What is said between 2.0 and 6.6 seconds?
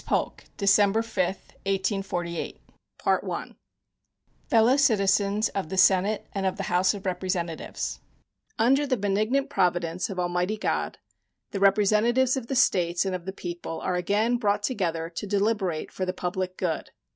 Polk December 5, 1848 Fellow Citizens of the Senate and of